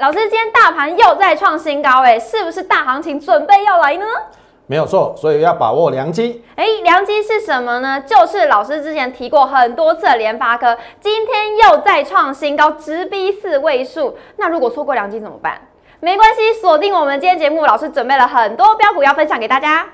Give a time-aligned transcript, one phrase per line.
[0.00, 4.06] 老师，今天大盘又在创新高，哎，是不是大行情准备要来呢？
[4.66, 6.42] 没有错，所以要把握良机。
[6.56, 8.00] 哎，良机是什么呢？
[8.00, 14.16] 就是老师之前提过很多次的联发科，今天又在创新高，直逼四位数。
[14.36, 15.60] 那如果错过良机怎么办？
[16.00, 19.86] 没关系，锁定我们今天节目，老师准备了很多标股要分享给大家。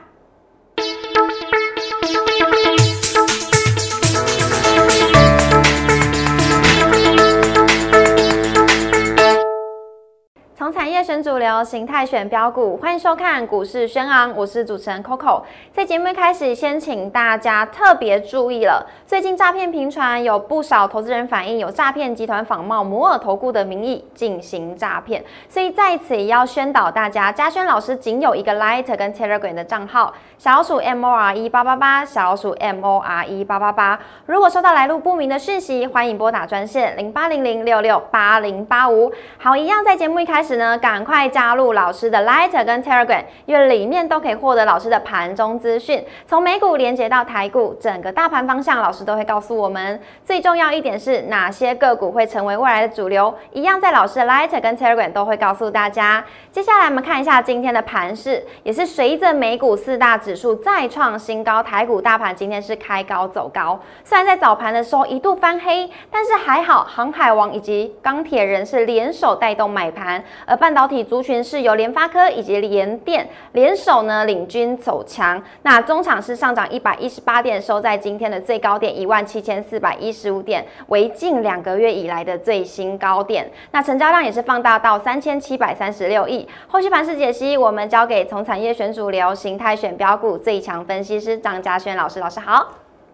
[10.67, 15.41] 从产业选主流，形态选标股，欢迎收看股市轩昂，我是主持人 Coco。
[15.73, 33.96] 在节目开始，先请大家特别注意了，最近诈骗频传，有不少投资人反映有诈骗集团仿冒摩尔投顾的名义进行诈骗，所以在此也要宣导大家，嘉轩老师仅有一个 Light 跟 Telegram 的账号，小鼠 M O R E 八八八，小鼠 M O R E 八八八。
[34.27, 39.12] 如果收到来路不明的讯息，欢迎拨打专线零八零零六六八零八五。
[39.38, 40.55] 好，一样在节目一开始。
[40.56, 50.01] 呢，赶快加入老师的 Lighter 跟 Telegram，因为里面都可以获得老师的盘中资讯，从美股连接到台股，整个大盘方向，老师都会告诉我们。
[50.24, 56.24] 最重要一点是哪些个股会成为未来的主流，一样在老师的 Lighter 跟 Telegram 都会告诉大家。
[56.51, 70.22] 接下来我们看一下今天的盘势，也是随着美股四大指数再创新高，台股大盘今天是开高走高，虽然在早盘的时候一度翻黑，但是还好，航海王以及钢铁人是联手带动买盘。
[70.47, 83.50] 而半导体族群是由联发科以及联电联手呢领军走强，那中场是上涨一百一十八点，收在今天的最高点一万七千四百一十五点，为近两个月以来的最新高点。
[83.72, 86.49] 那成交量也是放大到三千七百三十六亿。
[86.69, 92.21] 后续盘势解析，我们交给从产业选主流、形态选标股最强分析师张嘉轩老师。
[92.21, 92.69] 老师好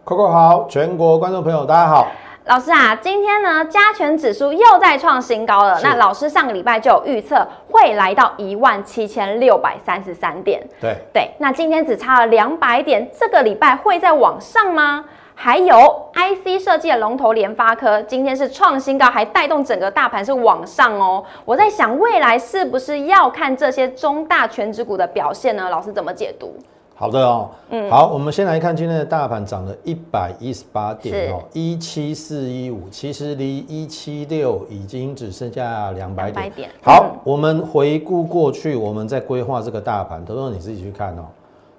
[0.05, 2.07] ，Coco 好，全国观众朋友大家好。
[2.47, 5.79] 老师啊，今天呢，加权指数又在创新高了。
[5.81, 10.61] 那老师上个礼拜就有预测会来到一万七千六百三十三点。
[10.81, 15.05] 对对，那今天只差了两百点，这个礼拜会再往上吗？
[15.35, 21.24] 还有 IC 设计的龙头联发科，今天是创新高，还带动整个大盘是往上哦。
[21.45, 25.70] 我在想，未来是不是要看这些中大全指股的表现呢？
[25.70, 26.57] 老师怎么解读？
[26.95, 36.70] 好的哦，嗯，好，我们先来看今天的大盘涨了一百一十八点哦，一七四一五，其实离一七六已经只剩下两百点。
[36.80, 41.25] 好，我们回顾过去，我们在规划这个大盘，投资你自己去看哦。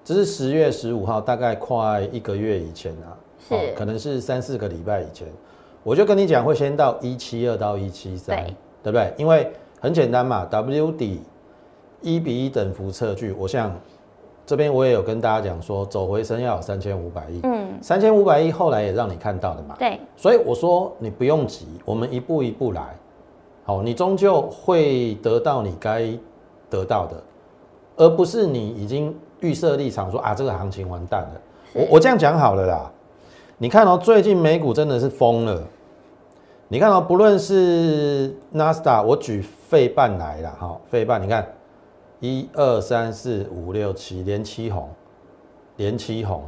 [0.04, 3.16] 这是十月十五号，大概快一个月以前啊，
[3.48, 5.26] 是，可能是三四个礼拜以前，
[5.84, 8.44] 我就跟你讲会先到一七二到一七三，
[8.82, 9.14] 对不对？
[9.16, 9.50] 因为
[9.80, 11.22] 很简单嘛，W 底
[12.02, 13.72] 一比一等幅测距，我像。
[14.46, 22.82] 这边我也有跟大家讲说，走回升要有三千五百亿，嗯，三千五百亿后来也让你看到的嘛，对，所以我说你不用急，我们一步一步来，
[23.64, 26.10] 好，你终究会得到你该
[26.70, 27.24] 得到的，
[27.96, 31.42] 而不是你已经预设立场说啊这个行情完蛋了，
[31.74, 32.92] 我我这样讲好了啦，
[33.58, 35.64] 你看哦，最近美股真的是疯了，
[36.68, 41.48] 你看哦，不论是纳斯达，我举费半来了，哈，费半你看。
[42.24, 44.90] 一二三四五六七，连七红，
[45.76, 46.42] 连七红，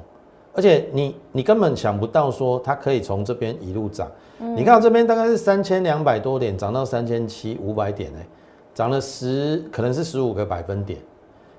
[0.54, 4.10] 而且你你根本想不到说它可以从这边一路涨。
[4.40, 8.26] 你看这边大概是三千两百多点，涨到三千七五百点哎，
[8.74, 10.98] 涨了十可能是十五个百分点。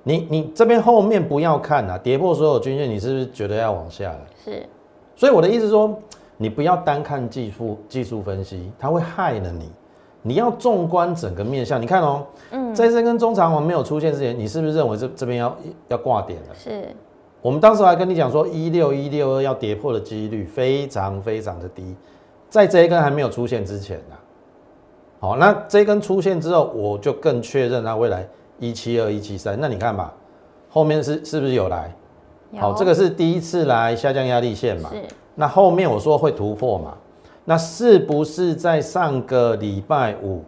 [0.02, 4.20] 你你这边后面不要看啊，跌破所有均线，你是不是觉得要往下了？
[4.42, 4.66] 是。
[5.14, 5.94] 所以我的意思说，
[6.38, 9.70] 你不要单看技术技术分析，它会害了你。
[10.26, 15.56] 你要纵观整个面向，你看哦，嗯，在这根中长网没有出现之前，你是不是认为这这边要
[15.86, 16.54] 要挂点了？
[16.54, 16.88] 是。
[17.40, 21.94] 我们当时还跟你讲说，一六一六二要跌破的几率非常非常的低，
[22.50, 24.16] 在这一根还没有出现之前呢。
[25.20, 29.56] 好，那这一根出现之后，我就更确认它未来一七二一七三。
[29.60, 30.12] 那你看吧，
[30.68, 31.94] 后面是是不是有来？
[32.56, 34.90] 好，这个是第一次来下降压力线嘛？
[34.92, 35.02] 是。
[35.36, 36.94] 那后面我说会突破嘛？
[37.48, 40.42] 那是不是在上个礼拜五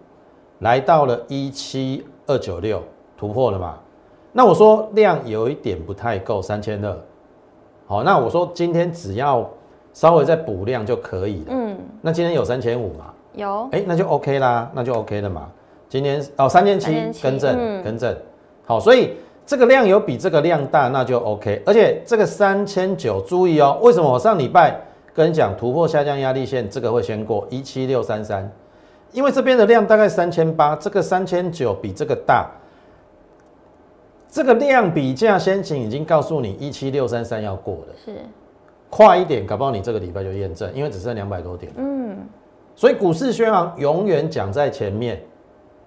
[0.58, 2.82] 来到了一七二九六
[3.16, 3.78] 突破了嘛？
[4.32, 6.98] 那我说量有一点不太够，三千二。
[7.86, 9.48] 好，那我说今天只要
[9.92, 11.50] 稍微再补量就可以了。
[11.50, 11.76] 嗯。
[12.02, 13.14] 那今天有三千五嘛？
[13.34, 13.68] 有。
[13.70, 15.48] 哎，那就 OK 啦，那就 OK 了嘛。
[15.88, 18.14] 今天哦，三千七更正更正。
[18.66, 19.12] 好，所以
[19.46, 21.62] 这个量有比这个量大，那就 OK。
[21.64, 24.78] 而且这个三千九，注意哦，为什么我上礼拜？
[25.18, 28.48] 跟你讲，突破下降压力线，这个会先过一七六三三，
[29.10, 32.48] 因为这边的量大概三千八，这个三千九比这个大，
[34.30, 38.12] 这个量比价先行已经告诉你一七六三三要过了，是。
[38.88, 42.16] 快一点，搞不好你这个礼拜就验证，因为只剩两百多点，嗯，
[42.76, 45.20] 所以股市宣昂永远讲在前面，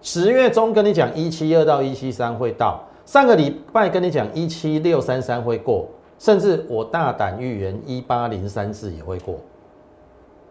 [0.02, 5.88] 十月中跟你讲一七二到一七三会到，上个礼拜跟你讲一七六三三会过，
[6.22, 9.38] 甚至我大胆预言一八零三四也会过。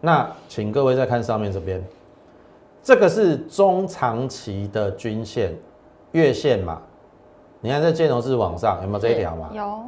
[0.01, 1.81] 那请各位再看上面这边，
[2.83, 5.55] 这个是中长期的均线、
[6.11, 6.83] 月线嘛？
[7.61, 9.49] 你看这箭头是往上，有没有这一条嘛？
[9.55, 9.83] 有。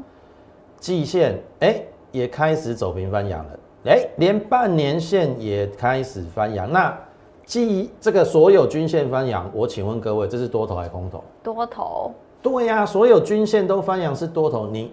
[0.79, 1.82] 季线哎
[2.12, 6.70] 也开始走平翻阳了，哎连半年线也开始翻阳。
[6.70, 6.96] 那
[7.44, 11.25] 季这个所有均线翻阳，我请问各位，这是多头还是空头？
[11.43, 12.12] 多头。
[12.40, 14.93] 对呀，所有均线都翻阳是多头，你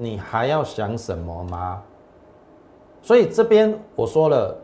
[0.00, 1.82] 你还要想什么吗？
[3.02, 4.56] 所以这边我说了，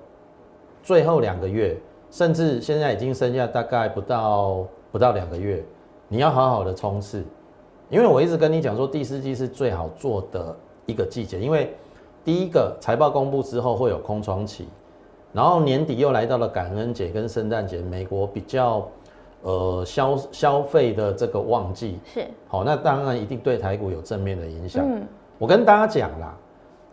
[0.82, 1.76] 最后两个月，
[2.10, 5.62] 甚至现在已经剩下大概不到不到两个月，
[6.08, 7.22] 你要好好的冲刺，
[7.90, 10.56] 因为我一直跟你讲说，第四季是最好做的
[10.86, 11.74] 一个季节，因为
[12.24, 14.68] 第一个财报公布之后会有空窗期，
[15.32, 18.88] 然后年底又来到了感恩节跟圣诞节，美国比较
[19.42, 24.84] 呃消消费的这个旺季，是好，那当然一定对台股有正面的影响。
[24.86, 25.06] 嗯，
[25.38, 26.34] 我跟大家讲啦，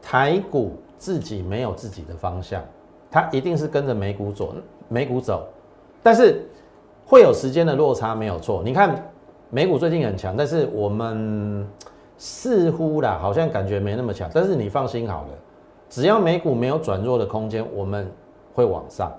[0.02, 0.74] 台股。
[0.96, 2.64] 自己没有自己的方向，
[3.12, 4.56] 它一定是跟着美股走，
[4.88, 5.46] 美股走，
[6.02, 6.48] 但是
[7.06, 8.64] 会有时间的落差，没有错。
[8.64, 9.04] 你看
[9.50, 11.68] 美股最近很强，但是我们
[12.18, 14.32] 似乎啦，好像感觉没那么强。
[14.34, 15.30] 但是你放心好了，
[15.90, 18.10] 只要美股没有转弱的空间，我们
[18.54, 19.12] 会往上。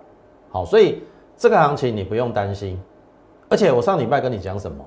[0.48, 1.02] 好，所以
[1.36, 2.80] 这个行情你不用担心。
[3.50, 4.82] 而且我上礼拜跟你讲什么？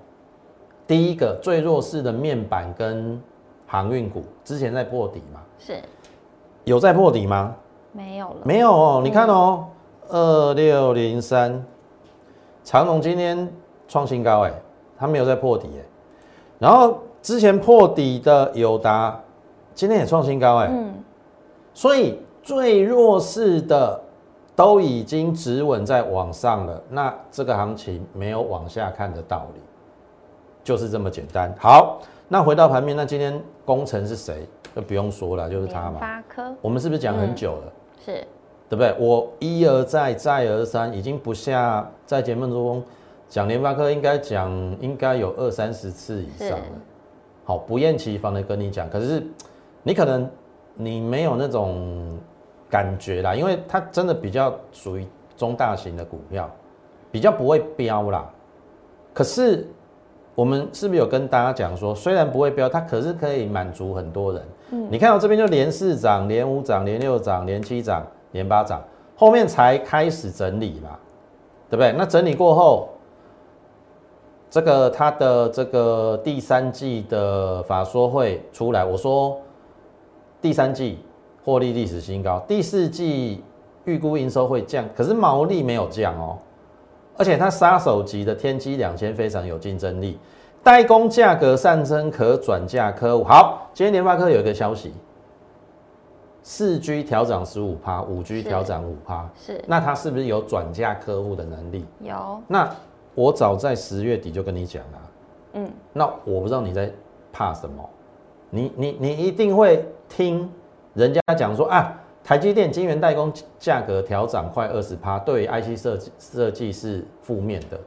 [0.87, 3.21] 第一个最弱势的面板跟
[3.67, 5.41] 航运股之前在破底嘛？
[5.59, 5.79] 是。
[6.63, 7.53] 有在破底吗？
[7.91, 9.01] 没有了，没有哦。
[9.03, 9.65] 你看哦，
[10.07, 11.63] 二六零三，
[12.63, 13.51] 长隆今天
[13.87, 14.53] 创新高哎，
[14.97, 15.85] 它没有在破底哎。
[16.59, 19.19] 然后之前破底的友达，
[19.73, 20.69] 今天也创新高哎。
[20.71, 20.93] 嗯。
[21.73, 24.01] 所以最弱势的
[24.55, 29.61] 都已经止稳在往上了，那这个行情没有往下看的道理，
[30.63, 31.53] 就是这么简单。
[31.59, 34.47] 好，那回到盘面，那今天工程是谁？
[34.75, 35.97] 就不用说了，就是他嘛。
[35.99, 37.73] 发科，我们是不是讲很久了？
[38.05, 38.11] 是，
[38.69, 38.93] 对不对？
[38.99, 42.83] 我一而再，再而三，已经不下在节目中
[43.27, 46.65] 讲联发科，应该讲应该有二三十次以上了。
[47.43, 49.25] 好，不厌其烦的跟你讲，可是
[49.81, 50.29] 你可能
[50.75, 52.19] 你没有那种
[52.69, 56.47] 感觉啦，因为它真的比较属于中大型的股票，
[57.09, 58.29] 比较不会飙啦。
[59.11, 59.67] 可是
[60.37, 64.43] 我们是不是有跟大家讲说，虽然不会飙，它可是可以满足很多人。
[64.87, 68.79] 你看到这边就连四涨、连五涨、连六涨、连七涨、连八涨，
[69.15, 70.91] 后面才开始整理嘛，
[71.71, 71.91] 对不对？
[71.93, 72.89] 那整理过后，
[74.47, 79.39] 这个它的这个第三季的法说会出来，我说
[80.39, 80.99] 第三季
[81.43, 83.43] 获利历史新高，第四季
[83.85, 86.37] 预估营收会降，可是毛利没有降哦，
[87.17, 90.19] 而且它杀手级的天玑两千非常有竞争力。
[90.63, 93.23] 代工价格上升可转嫁客户。
[93.23, 94.93] 好，今天联发科有一个消息，
[96.43, 99.63] 四 G 调涨十五趴，五 G 调涨五趴，是。
[99.65, 101.85] 那它是不是有转嫁客户的能力？
[102.01, 102.41] 有。
[102.47, 102.69] 那
[103.15, 104.99] 我早在十月底就跟你讲了，
[105.53, 105.71] 嗯。
[105.93, 106.91] 那我不知道你在
[107.31, 107.89] 怕什么，
[108.49, 110.51] 你你你一定会听
[110.93, 111.97] 人家讲说啊，
[112.27, 117.79] 台积电晶圆代工价格调涨快二十趴，对于 IC 设计设计是负面的，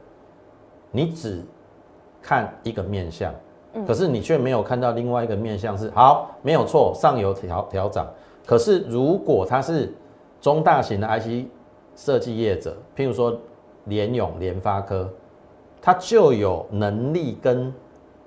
[0.89, 1.41] 你只。
[2.23, 3.33] 看一个面相，
[3.87, 8.05] 可是你却没有看到另外一个面相是好，没有错，上游调调涨。
[8.45, 9.91] 可是如果它是
[10.39, 11.47] 中大型的 IC
[11.95, 13.35] 设计业者，譬如说
[13.85, 15.09] 联永、联发科，
[15.81, 17.73] 它就有能力跟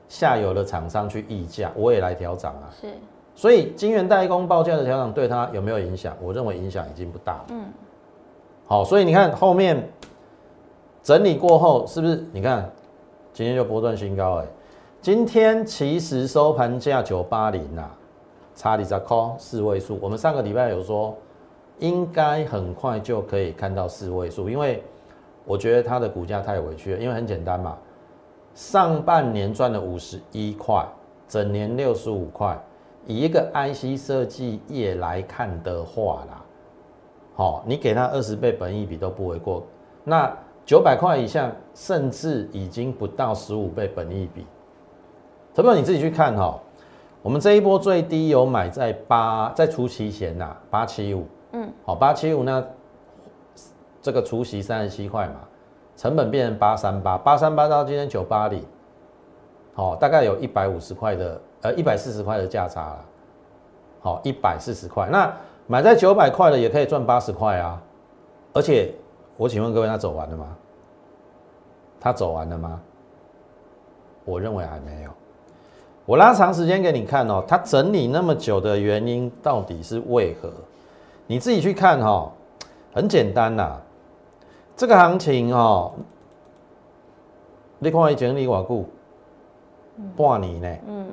[0.09, 2.67] 下游的厂商去议价，我也来调涨啊。
[2.81, 2.89] 是，
[3.35, 6.17] 所以晶圆代工报价的调整对它有没有影响？
[6.21, 7.45] 我认为影响已经不大。
[7.51, 7.65] 嗯，
[8.67, 9.89] 好，所以你看后面
[11.03, 12.25] 整理过后，是不是？
[12.33, 12.71] 你看。
[13.37, 14.47] 今天就波段新高哎，
[15.03, 17.91] 今天其实收盘价九八零呐，
[18.55, 19.99] 差里在扣四位数。
[20.01, 21.13] 我们上个礼拜有说，
[21.81, 24.81] 应该很快就可以看到四位数，因为
[25.45, 27.01] 我觉得它的股价太委屈了。
[27.01, 27.77] 因为很简单嘛，
[28.55, 30.87] 上半年赚了五十一块，
[31.27, 32.57] 整年六十五块，
[33.07, 36.45] 以一个 IC 设计业来看的话啦，
[37.35, 39.63] 好，你给它二十倍本益比都不为过。
[40.05, 40.31] 那
[40.65, 44.47] 九百块以下，甚至已经不到十五倍本益比。
[45.55, 46.59] 特别你自己去看哈，
[47.23, 52.65] 我们这一波最低有买在八，在除夕前呐，八七五，嗯，好，八七五那
[54.01, 55.37] 这个除夕三十七块嘛，
[55.97, 58.65] 成本变成八三八，八三八到今天九八零，
[59.75, 63.05] 好，大概有一百五十块的，呃，一百四十块的价差了，
[64.01, 65.35] 好，一百四十块，那
[65.67, 67.83] 买在九百块的也可以赚八十块啊，
[68.53, 68.95] 而且。
[69.37, 70.57] 我请问各位，他走完了吗？
[71.99, 72.81] 它走完了吗？
[74.25, 75.11] 我认为还没有。
[76.07, 80.53] 我拉长时间给你看哦，它整理那么久的原因到底是为何？
[81.27, 82.31] 你自己去看哈，
[82.93, 83.77] 很简单呐。
[84.77, 85.91] 这个行情哈，
[87.81, 88.89] 你看一整理瓦固，
[90.17, 90.77] 半年呢？
[90.87, 91.07] 嗯，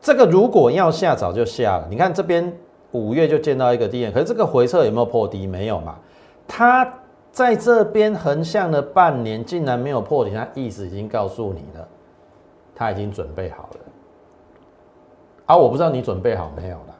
[0.00, 1.86] 这个如果要下早就下了。
[1.90, 2.52] 你看这边
[2.92, 5.46] 五月就见到一个低点，可是这个回撤有没有破低？
[5.46, 5.96] 没有嘛。
[6.48, 6.90] 它
[7.30, 11.86] 在这边横向了半年，竟然没有破底，它意思已经告诉你了，
[12.74, 13.80] 它已经准备好了。
[15.46, 16.96] 啊，我不知道你准备好没有了。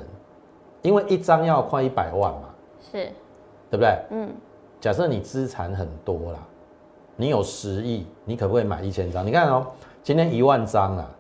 [0.83, 2.49] 因为一张要快一百万嘛。
[2.93, 3.11] 是。
[3.71, 3.99] 对不对？
[4.11, 4.31] 嗯，
[4.79, 6.39] 假设你资产很多啦，
[7.17, 9.27] 你有十亿，你可不可以买一千张？
[9.27, 9.67] 你看哦，
[10.03, 11.11] 今天一万张啊，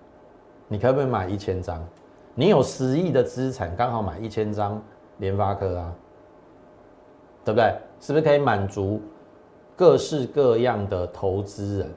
[0.72, 1.78] 你可不可以买一千张？
[2.34, 4.80] 你有十亿的资产，刚好买一千张
[5.18, 5.92] 联发科啊，
[7.44, 7.74] 对不对？
[8.00, 8.98] 是不是可以满足
[9.76, 11.90] 各式各样的投资人？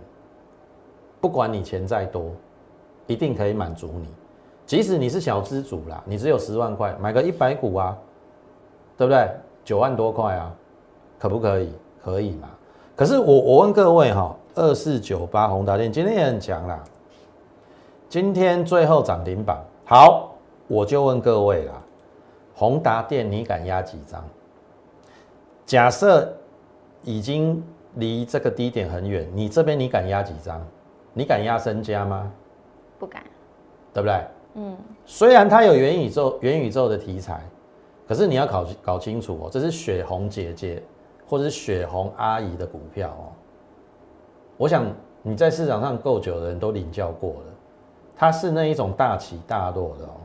[1.22, 2.34] 不管你钱再多，
[3.08, 4.10] 一定可以满足你。
[4.66, 7.98] 即使你是小资主啦，你只有十万块，买个一百股啊，
[8.98, 9.30] 对不对？
[9.64, 10.54] 九万多块啊，
[11.18, 11.72] 可不可以？
[12.04, 12.50] 可以嘛？
[12.94, 16.84] 可是我我问各位哈，二四九八宏达电今天也很强啦，
[18.10, 19.58] 今天最后涨停板。
[19.86, 20.36] 好，
[20.68, 21.74] 我就问各位啦，
[22.54, 24.24] 宏达电你敢压几张？
[25.66, 26.32] 假设
[27.04, 27.64] 已经
[27.96, 30.62] 离这个低点很远，你这边你敢压几张？
[31.14, 32.32] 你敢压身家吗？
[33.00, 33.24] 不敢，
[33.94, 34.24] 对不对？
[34.56, 34.78] 嗯。
[35.06, 37.42] 虽然它有元宇宙元宇宙的题材。
[38.08, 40.80] 可是你要搞搞清楚哦，这是雪红姐姐
[41.28, 43.34] 或者是雪红阿姨的股票哦。
[44.58, 44.86] 我想
[45.24, 47.55] 你在市场上够久的人都领教过了，
[48.16, 50.16] 它是那一种大起大落的哦。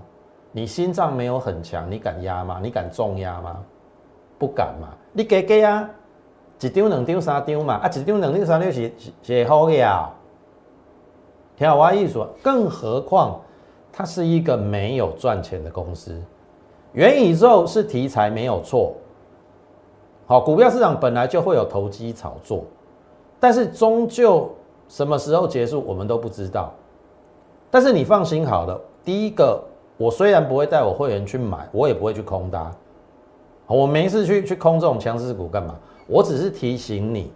[0.53, 2.59] 你心脏没有很强，你敢压吗？
[2.63, 3.57] 你敢重压吗？
[4.39, 4.89] 不敢嘛。
[5.13, 5.89] 你给给啊，
[6.61, 8.93] 一张两张三张嘛，啊一张两张三张是
[9.23, 10.11] 是好的啊。
[11.57, 13.41] 听我意思，更何况
[13.93, 16.21] 它是一个没有赚钱的公司。
[16.93, 18.95] 元宇宙是题材没有错，
[20.27, 22.65] 好，股票市场本来就会有投机炒作，
[23.39, 24.51] 但是终究
[24.89, 26.73] 什么时候结束我们都不知道。
[27.71, 29.63] 但是你放心好了，第一个，
[29.97, 32.71] 我虽然不会带我会员去买，我也不会去空它，
[33.67, 35.75] 我没事去去空这种强势股干嘛？
[36.07, 37.33] 我只是提醒你，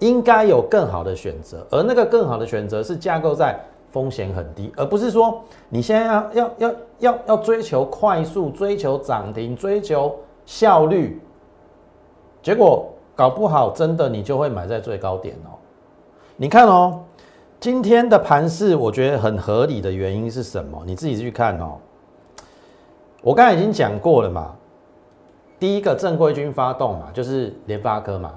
[0.00, 3.58] 应该有更好的选择，而那个更好的选择是架构在。
[3.90, 11.18] 风险很低，而不是说你现在要要要要要追求快速、追求涨停、追求效率，
[12.42, 15.56] 结果搞不好真的你就会买在最高点哦。
[16.36, 17.00] 你看哦，
[17.60, 20.80] 今天的盘势我觉得很合理的原因是什么？
[20.86, 21.76] 你自己去看哦。
[23.20, 24.54] 我刚才已经讲过了嘛，
[25.58, 28.32] 第一个正规军发动嘛，就是联发科嘛。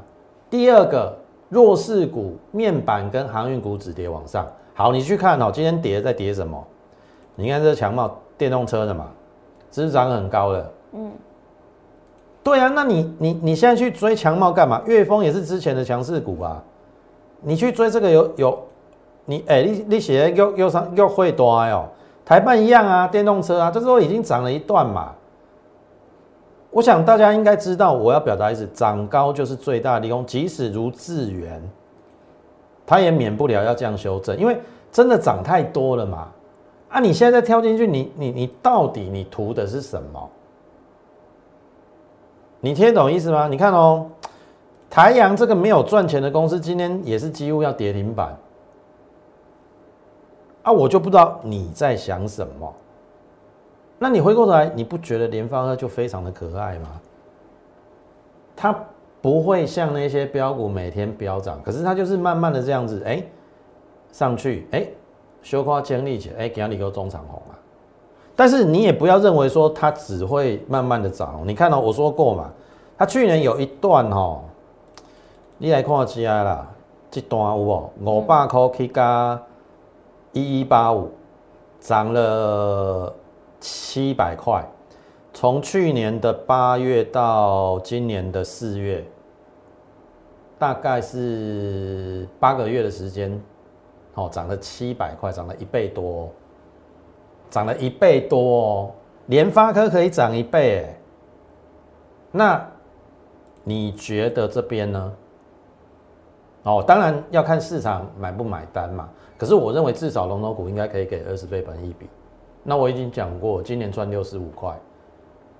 [0.50, 1.16] 第二个
[1.50, 4.48] 弱势股、面板跟航运股止跌往上。
[4.74, 6.66] 好，你去看哦，今天跌在跌什么？
[7.36, 9.08] 你看这强茂电动车的嘛，
[9.72, 10.72] 是不是涨很高的？
[10.94, 11.12] 嗯，
[12.42, 14.82] 对啊，那你你你现在去追强茂干嘛？
[14.88, 16.62] 岳峰也是之前的强势股啊，
[17.40, 18.68] 你去追这个有有
[19.26, 21.88] 你哎，你你写又又上又会多哦，
[22.26, 25.14] 台办一样啊，电动车啊，这时候已经涨了一段嘛。
[26.72, 31.62] 我想大家应该知道，我要表达意思，涨高就是最大利空，即使如智源。
[32.86, 34.60] 它也免不了要这样修正，因为
[34.92, 36.28] 真的涨太多了嘛。
[36.90, 40.30] 啊，你现在再跳进去，你你你到底你图的是什么？
[42.60, 43.48] 你听懂意思吗？
[43.48, 44.06] 你看哦，
[44.90, 48.36] 台阳这个没有赚钱的公司，今天也是几乎要跌停板。
[50.64, 52.74] 啊，我就不知道你在想什么。
[54.00, 56.90] 那你回过头来，你不觉得联发科就非常的可爱吗？
[58.56, 58.76] 它。
[59.24, 63.24] 不会像那些标股每天飙涨，可是它就是慢慢的这样子，哎，
[64.12, 64.84] 上去，哎，
[65.44, 67.54] 修夸建立起，哎，给你个中长红啊。
[68.36, 71.44] 但是你也不要认为说它只会慢慢的涨。
[71.46, 72.50] 你看到我说过嘛，
[72.98, 74.40] 它去年有一段哦，
[75.60, 76.68] 你来看下啦，
[77.12, 79.40] 这段有无五百块去加
[80.34, 81.12] 一一八五，
[81.80, 83.14] 涨了
[83.60, 84.66] 七百块。
[85.34, 89.06] 从去年的八月到今年的四月，
[90.60, 93.42] 大概是八个月的时间，
[94.14, 96.30] 哦，涨了七百块，涨了一倍多。
[97.50, 98.92] 涨了一倍多哦，
[99.26, 100.96] 联发科可以涨一倍，
[102.32, 102.66] 那
[103.66, 105.14] 你觉得这边呢？
[106.64, 109.10] 哦，当然要看市场买不买单嘛。
[109.42, 112.08] 可是我认为至少龙头股应该可以给二十倍本一比。
[112.62, 114.80] 那我已经讲过，今年赚六十五块，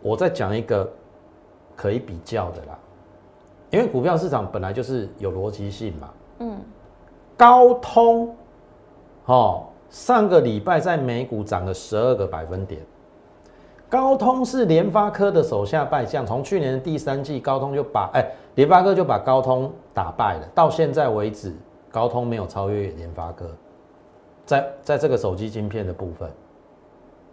[0.04, 0.88] 我再讲一个
[1.76, 2.78] 可以比较的啦。
[3.72, 6.10] 因为股票市场本来就是有逻辑性嘛。
[6.42, 6.60] 嗯。
[7.36, 8.36] 高通，
[9.26, 9.64] 哦。
[9.90, 12.80] 上个礼拜在美股涨了十二个百分点，
[13.90, 16.24] 高通是联发科的手下败将。
[16.24, 18.24] 从去年的第三季，高通就把哎
[18.54, 20.48] 联发科就把高通打败了。
[20.54, 21.52] 到现在为止，
[21.90, 23.50] 高通没有超越联发科，
[24.46, 26.30] 在在这个手机晶片的部分。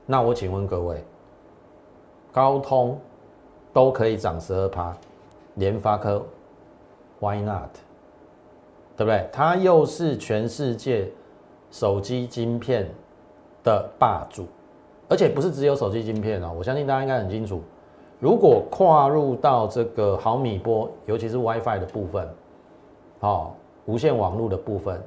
[0.06, 1.04] 那我请问各位，
[2.32, 2.98] 高通
[3.72, 4.96] 都可以涨十二趴，
[5.54, 6.24] 联发科
[7.20, 7.70] Why not？
[8.96, 9.28] 对不对？
[9.32, 11.10] 它又是全世界。
[11.70, 12.88] 手机晶片
[13.62, 14.46] 的霸主，
[15.06, 17.60] 而且不是只有手机晶片哦，我相信大家应该很清楚。
[18.18, 22.26] 如果跨入到这个毫米波，尤其是 WiFi 的部分，
[23.20, 23.50] 哦，
[23.84, 24.98] 无线网络的部分，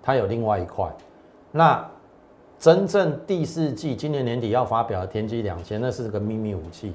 [0.00, 0.88] 它有另外一块。
[1.58, 1.84] 那
[2.56, 6.94] 真正第四季今年年底要发表的天玑两千，那是个秘密武器，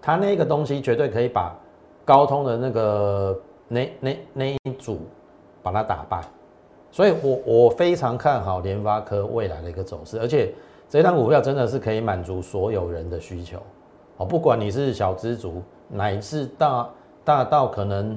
[0.00, 1.52] 它那个东西绝对可以把
[2.04, 5.00] 高通的那个那那那一组
[5.64, 6.22] 把它打败。
[6.92, 10.54] 所以，我我非常看好联发科未来的一个走势，而且
[10.88, 13.60] 这张股票真的是可以满足所有人的需求，
[14.18, 16.88] 哦，不管你是小资族，乃至大
[17.24, 18.16] 大到可能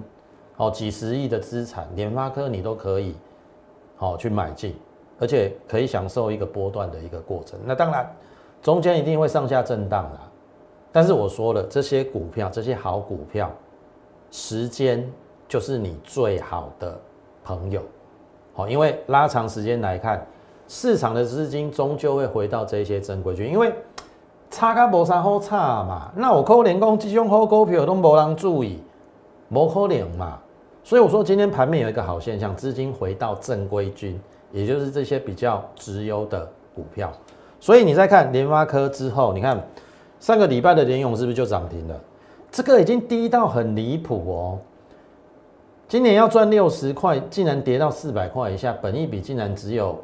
[0.57, 3.15] 哦几十亿的资产，联发科你都可以
[3.97, 4.75] 好去买进，
[5.19, 7.59] 而且可以享受一个波段的一个过程。
[7.65, 8.09] 那当然，
[8.61, 10.21] 中间一定会上下震荡啦，
[10.91, 13.51] 但是我说了，这些股票，这些好股票，
[14.31, 15.07] 时间
[15.47, 16.97] 就是你最好的
[17.43, 17.81] 朋友。
[18.53, 20.25] 好，因为拉长时间来看，
[20.67, 23.73] 市场的资金终究会回到这些正规军，因为
[24.49, 26.11] 差价无啥好差嘛。
[26.15, 28.81] 那我可能讲这种好股票都无人注意，
[29.49, 30.39] 无可能嘛。
[30.83, 34.19] 所以我说今天盘面有一个好现象，资金回到正规军，
[34.51, 37.11] 也就是这些比较直优的股票。
[37.59, 39.61] 所以你再看联发科之后，你看
[40.19, 41.99] 上个礼拜的联勇是不是就涨停了？
[42.51, 44.59] 这个已经低到很离谱哦。
[45.87, 49.99] 今年要赚六十块，竟然跌到四百块以下，本益比竟然只有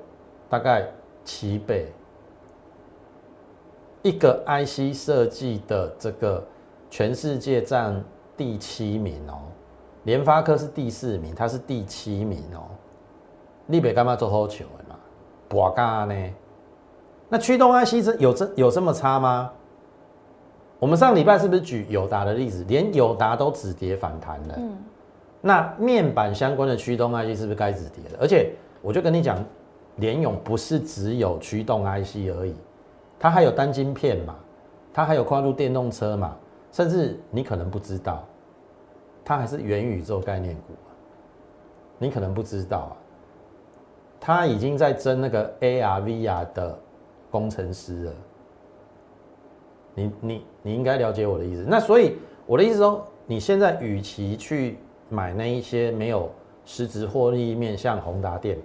[0.50, 0.86] 大概
[1.24, 1.92] 七倍。
[4.02, 6.44] 一个 IC 设计的这个
[6.90, 8.04] 全世界占
[8.38, 9.50] 第七名哦，
[10.04, 12.70] 联发科是第四名，它是第七名哦。
[13.66, 14.96] 你别干嘛做好球嘛？
[15.48, 16.16] 博嘎呢？
[17.30, 19.52] 那驱动 IC 这有这有这么差吗？
[20.80, 22.64] 我们上礼拜是不是举友达的例子？
[22.68, 24.56] 连友达都止跌反弹了。
[24.58, 24.78] 嗯。
[25.42, 28.20] 那面板相关的驱动 IC 是不是该止跌了？
[28.20, 28.52] 而且
[28.82, 29.38] 我就跟你讲，
[29.98, 32.56] 联勇不是只有驱动 IC 而已，
[33.20, 34.36] 它还有单晶片嘛，
[34.94, 36.36] 它还有跨入电动车嘛，
[36.72, 38.24] 甚至你可能不知道，
[39.24, 40.74] 它还是元宇宙概念股，
[41.98, 42.94] 你可能不知道啊，
[44.26, 46.76] 他已经在争那个 AR VR 的
[47.30, 48.14] 工程师了。
[49.94, 51.64] 你你你应该了解我的意思。
[51.68, 56.28] 那所以我的意思说，你现在与其去买那一些没有
[56.66, 58.58] 实质获利面向宏达电，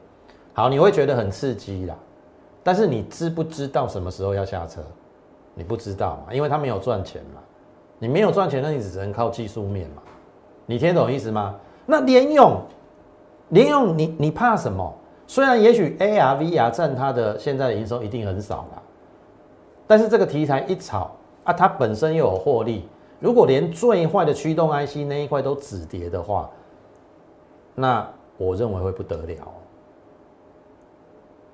[0.55, 1.95] 好，你会觉得很刺激啦。
[2.63, 4.81] 但是你知不知道什么时候要下车？
[5.55, 7.43] 你不知道嘛，因为他没有赚钱嘛。
[7.99, 10.01] 你没有赚钱，那你只能靠技术面嘛。
[10.65, 11.55] 你听懂意思吗？
[11.85, 12.63] 那联用，
[13.51, 14.91] 联用，你你怕什么？
[15.31, 18.83] 虽然也许 AR VR 占它的现在的营收一定很少啦，
[19.87, 21.09] 但是这个题材一炒
[21.45, 22.89] 啊，它本身又有获利。
[23.21, 26.51] 如果连最坏的驱动 IC 那一块都止跌的话，
[27.77, 28.05] 那
[28.39, 29.37] 我认为会不得了。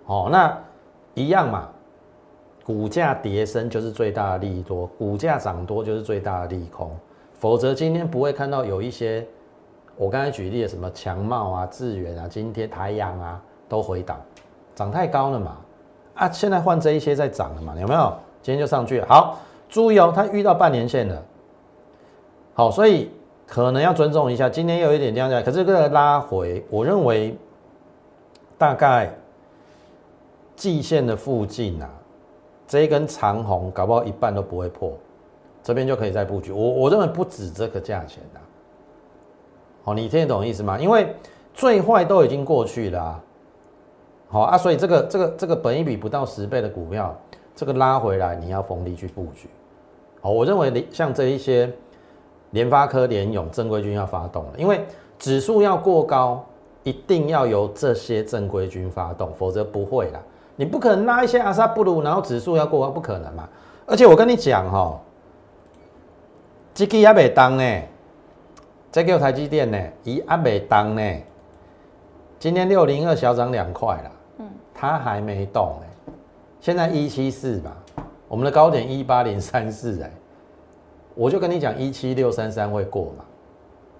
[0.07, 0.59] 哦，那
[1.13, 1.69] 一样嘛，
[2.65, 6.91] 股价跌升就是最大的利多，股价涨多就是最大的利空。
[7.35, 9.27] 否则今天不会看到有一些
[9.99, 14.21] 我刚才举例的什么强茂啊、智远啊、今天台阳啊都回档，
[14.75, 15.57] 涨太高了嘛。
[16.15, 17.75] 啊，现在换这一些在涨了嘛？
[17.79, 18.13] 有没有？
[18.43, 19.07] 今天就上去了。
[19.07, 21.23] 好，注意哦，它遇到半年线了。
[22.55, 23.11] 好，所以
[23.47, 27.37] 可能要尊重一下，今天有一点降价，可是这个拉回，我认为
[28.57, 29.13] 大概
[30.55, 31.91] 季线的附近啊，
[32.67, 34.93] 这一根长红搞不好一半都不会破，
[35.63, 36.51] 这边就可以再布局。
[36.51, 38.41] 我我认为不止这个价钱的，
[39.85, 40.79] 好，你听得懂意思吗？
[40.79, 41.15] 因为
[41.53, 43.21] 最坏都已经过去了啊，
[44.29, 47.17] 好啊，所以这个这个这个本一比不到十倍的股票，
[47.55, 49.49] 这个拉回来你要逢低去布局。
[50.21, 51.73] 好，我认为像这一些
[52.51, 54.85] 联发科、联勇、正规军要发动了，因为
[55.19, 56.45] 指数要过高，
[56.83, 60.21] 一定要由这些正规军发动，否则不会啦。
[60.57, 63.49] 你不可能拉一些阿萨布鲁，然后指数要过高，不可能嘛。
[63.87, 65.01] 而且我跟你讲哈，
[66.75, 67.83] 这个也未当呢，
[68.91, 71.03] 这个台积电呢，一也未当呢。
[72.39, 74.11] 今天六零二小涨两块了，
[74.77, 76.13] 它还没动哎，
[76.61, 77.75] 现在一七四吧。
[78.29, 80.11] 我们的高点一八零三四哎，
[81.15, 83.25] 我就跟你讲一七六三三会过嘛，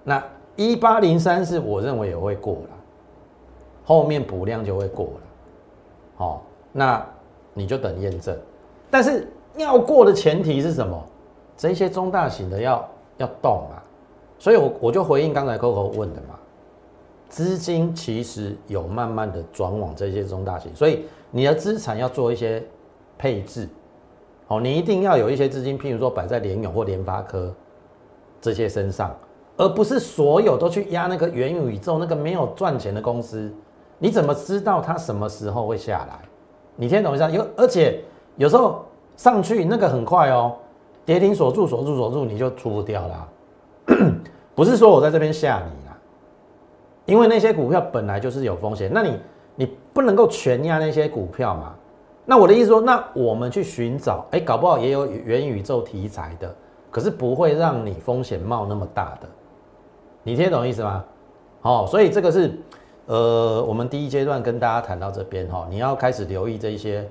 [0.05, 0.23] 那
[0.57, 2.71] 一八零三四我认为也会过了，
[3.85, 5.21] 后面补量就会过了，
[6.17, 7.07] 好，那
[7.55, 8.37] 你就等验证，
[8.91, 11.03] 但是要过的前提是什么？
[11.57, 13.81] 这些中大型的要要动啊，
[14.39, 16.36] 所以我我就回应刚才 Coco 问的嘛，
[17.29, 22.63] 资金其实有慢慢的转往这些中大型，所以你的资产要做一些
[23.19, 23.69] 配置。
[24.47, 27.53] 好，你一定要有一些资金，譬如说摆在联永或联发科
[28.41, 29.15] 这些身上，
[29.57, 33.53] 而不是所有都去压那个元宇宙那个没有赚钱的公司。
[33.99, 36.21] 你怎么知道它什么时候会下来？
[36.77, 37.33] 你听懂意思？
[37.33, 38.05] 有而且
[38.37, 38.85] 有时候
[39.17, 40.55] 上去那个很快哦，
[41.05, 43.29] 跌停锁住锁住锁住，你就出不掉啦。
[44.55, 45.86] 不是说我在这边吓你，
[47.07, 49.21] 因为那些股票本来就是有风险，那你
[49.55, 51.75] 你不能够全压那些股票嘛。
[52.25, 56.55] 那我的意思说，那我们去寻找，哎，搞不好也有元宇宙题材的，
[56.91, 59.29] 可是不会让你风险冒那么大的，
[60.25, 61.05] 你听懂意思吗？
[61.63, 62.59] 哦，所以这个是，
[63.07, 67.09] 呃，我们第一阶段跟大家谈到这边哈，你要开始留意这一些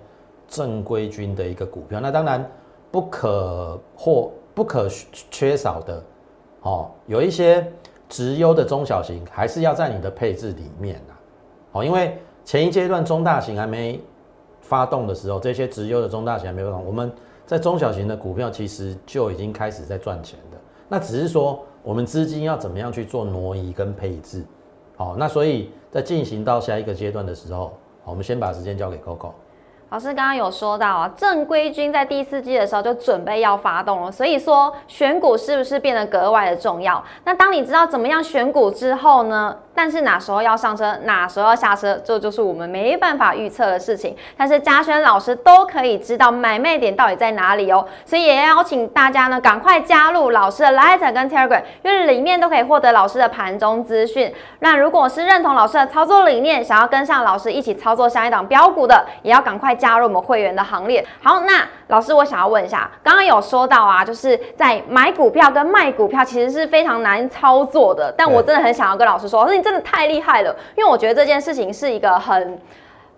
[0.48, 2.46] 正规军的一个股票，那当然
[2.92, 4.90] 不可或不可
[5.32, 6.04] 缺少的，
[6.64, 7.66] 哦，有一些
[8.16, 11.14] 直优的中小型还是要在你的配置里面啊，
[11.74, 14.00] 好，因为前一阶段中大型还没。
[14.68, 17.12] 发动的时候，这些直优的中大型还没发动，我们
[17.46, 20.58] 在中小型的股票其实就已经开始在赚钱的。
[20.90, 24.44] 那只是说，我们资金要怎么样去做挪移跟配置？
[24.98, 29.34] 好，那所以在进行到下一个阶段的时候，我们先把时间交给 Coco。
[29.90, 37.02] 老师刚刚有说到啊，正规军在第四季的时候就准备要发动了，所以说选股是不是变得格外的重要？
[37.24, 39.56] 那当你知道怎么样选股之后呢？
[39.76, 44.16] 但是哪时候要上车，哪时候要下车，这就是我们没办法预测的事情。
[44.38, 54.34] 但是嘉轩老师都可以知道买卖点到底在哪里哦，所以也邀请大家呢，赶快加入老师的 Light 跟 Telegram，因为里面都可以获得老师的盘中资讯。
[54.60, 61.06] 那如果是认同老师的操作理念，想要跟上老师一起操作下一档标股的，也要赶快加入我们会员的行列。
[61.22, 69.65] 好，那老师，我想要问一下，刚刚有说到啊，就是在买股票跟卖股票其实是非常难操作的，但我真的很想要跟老师说，老师你。
[69.66, 72.62] 真的太厉害了，因为我觉得这件事情是一个很，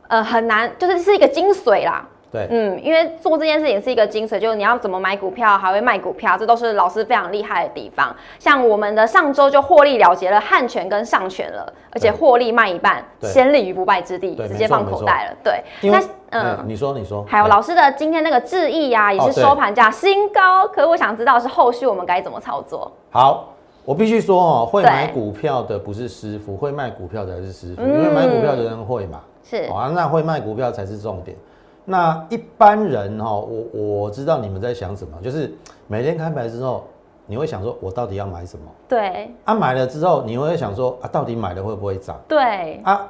[0.07, 2.07] 呃，很难，就是是一个精髓啦。
[2.31, 8.15] 对，嗯，因为做这件事情是一个精髓，就是你要怎么买股票，还会卖股票，这都是老师非常厉害的地方。
[8.39, 15.37] 像我们的上周就获利了结了汉权跟上权了，而且获利卖一半，先立于不败之地，直接放口袋了。
[15.43, 22.89] 对，那嗯，你说你说，还有老师的今天那个智毅呀，也是收盘价新高，可我想知道是后续我们该怎么操作。
[23.11, 23.53] 好。
[23.87, 27.81] 我必须说哦，会买股票的不是师傅，会卖股票的才是师傅。
[27.81, 31.37] 因为买股票的人会嘛，是啊，那会卖股票才是重点。
[31.85, 35.53] 那一般人哈，我我知道你们在想什么，就是
[35.87, 36.83] 每天开牌之后，
[37.25, 38.65] 你会想说，我到底要买什么？
[38.89, 39.31] 对。
[39.45, 42.19] 啊，买了之后，你会想说，啊，到底买了会不会涨？
[42.27, 42.81] 对。
[42.83, 43.09] 啊，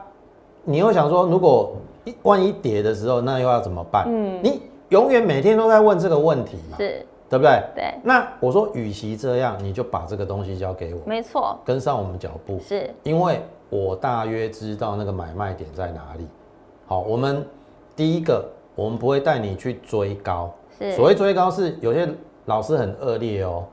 [0.63, 4.05] 你会想说，如果一万一跌的时候，那又要怎么办？
[4.07, 6.77] 嗯，你永远每天都在问这个问题嘛。
[6.77, 7.03] 是。
[7.29, 7.63] 对不对？
[7.75, 7.93] 对。
[8.03, 11.01] 那我说，与其这样，你就把这个东西交给我。
[11.05, 11.57] 没错。
[11.65, 12.59] 跟上我们脚步。
[12.59, 12.89] 是。
[13.03, 16.27] 因为我大约知道那个买卖点在哪里。
[16.85, 17.45] 好，我们
[17.95, 20.53] 第一个，我们不会带你去追高。
[20.79, 20.93] 是。
[20.93, 22.07] 所谓追高，是有些
[22.45, 23.65] 老师很恶劣哦。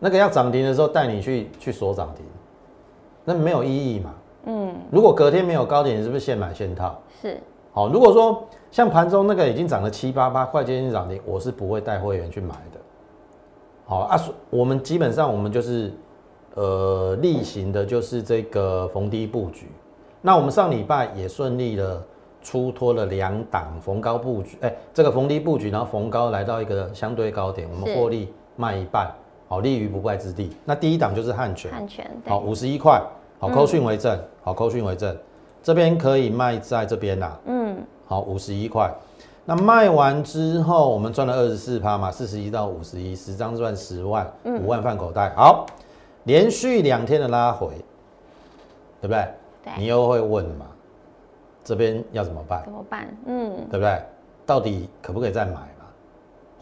[0.00, 2.24] 那个要涨停的时候带你去去锁涨停，
[3.24, 4.14] 那没有意义嘛。
[4.46, 4.74] 嗯。
[4.90, 6.98] 如果隔天没有高点，你是不是现买现套？
[7.22, 7.38] 是。
[7.72, 12.80] 好，如果说像盘中那个已经涨了七八八块接近涨停，我是不会带会员去买的。
[13.88, 14.20] 好啊，
[14.50, 15.90] 我们基本上我们就是
[16.54, 19.66] 呃例行的，就是这个逢低布局。
[20.20, 22.04] 那我们上礼拜也顺利的
[22.42, 29.10] 出脱了两档逢高布局，哎，这个逢低布局，然后逢高来到一个相对高点，我们获利卖一半，
[29.48, 30.50] 好立于不败之地。
[30.66, 33.02] 那第一档就是汉泉，汉泉好五十一块，
[33.38, 35.16] 好扣讯为证，好扣讯为证，
[35.62, 38.92] 这边可以卖在这边呐，嗯，好五十一块。
[39.48, 45.32] 那卖完之后，我们赚了二十四趴嘛，四十一到五十一，十张赚十万，五万放口袋。
[45.34, 45.64] 好，
[46.24, 47.68] 连续两天的拉回，
[49.00, 49.26] 对不对？
[49.64, 50.66] 对你又会问嘛，
[51.64, 52.62] 这边要怎么办？
[52.62, 53.08] 怎么办？
[53.24, 54.02] 嗯，对不对？
[54.44, 55.86] 到底可不可以再买嘛？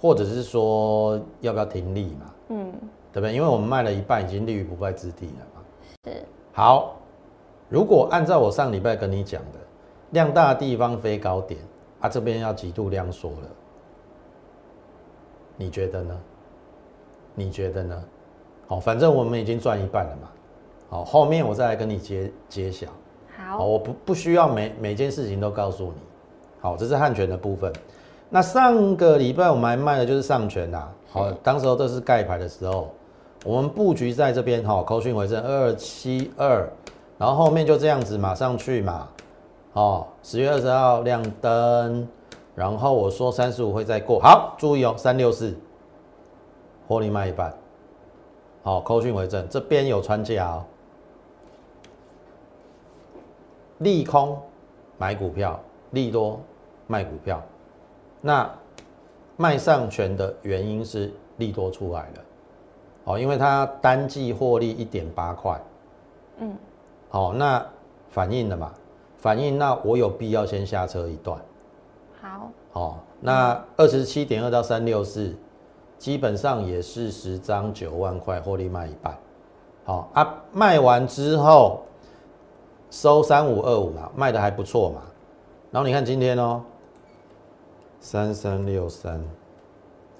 [0.01, 2.35] 或者是说要不要停利嘛？
[2.51, 2.73] 嗯，
[3.13, 3.35] 对不对？
[3.35, 5.61] 因为我们卖了一半，已经立于不败之地了嘛。
[6.05, 6.95] 是，好，
[7.69, 9.59] 如果按照我上礼拜跟你讲的，
[10.11, 11.59] 量大的地方飞高点，
[12.01, 13.49] 啊，这边要极度量缩了，
[15.57, 16.21] 你觉得呢？
[17.35, 18.03] 你觉得呢？
[18.67, 20.29] 好，反正我们已经赚一半了嘛。
[20.89, 22.87] 好，后面我再来跟你揭揭晓。
[23.37, 26.01] 好，好，我不不需要每每件事情都告诉你。
[26.61, 27.73] 好，这是汉权的部分。
[28.29, 30.93] 那上个礼拜我们还卖的就是上权啦。
[31.11, 32.91] 好，当时候这是盖牌的时候，
[33.45, 36.69] 我们布局在这边哈，扣讯为正二七二，
[37.19, 39.09] 然后后面就这样子马上去嘛。
[39.77, 42.09] 哦，十月二十号亮灯，
[42.55, 44.19] 然后我说三十五会再过。
[44.19, 45.55] 好，注意哦，三六四，
[46.89, 47.55] 获利卖一半。
[48.63, 50.65] 好，扣讯为证，这边有穿价哦。
[53.77, 54.41] 利空
[54.97, 55.61] 买股票，
[55.91, 56.41] 利多
[56.87, 57.43] 卖股票。
[58.23, 58.51] 那
[59.37, 62.25] 卖上权的原因是利多出来了，
[63.05, 65.61] 哦，因为它单季获利一点八块，
[66.39, 66.57] 嗯，
[67.11, 67.63] 好，那
[68.09, 68.73] 反映了嘛？
[69.27, 71.37] 反映那我有必要先下车一段，
[72.23, 75.35] 好，哦，那二十七点二到三六四，
[75.99, 79.19] 基本上也是十张九万块获利卖一半，
[79.85, 81.83] 好啊，卖完之后
[82.89, 85.03] 收三五二五嘛，卖的还不错嘛，
[85.73, 86.63] 然后你看今天哦，
[87.99, 89.21] 三三六三，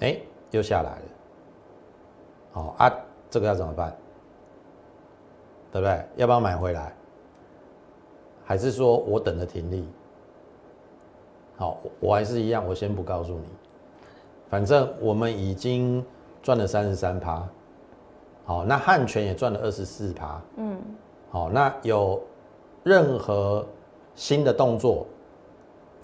[0.01, 0.17] 哎，
[0.51, 1.01] 又下来了，
[2.51, 2.93] 好啊，
[3.29, 3.95] 这个要怎么办？
[5.71, 6.05] 对不对？
[6.17, 6.93] 要不要买回来？
[8.47, 9.85] 还是说我等着停利？
[11.57, 13.43] 好，我我还是一样，我先不告诉你。
[14.49, 16.01] 反正我们已经
[16.41, 17.45] 赚了三十三趴，
[18.45, 20.77] 好，那汉权也赚了二十四趴，嗯，
[21.29, 22.21] 好，那有
[22.83, 23.67] 任何
[24.15, 25.05] 新的动作，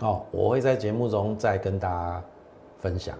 [0.02, 2.22] 哦，我会在节目中再跟大家
[2.80, 3.18] 分享。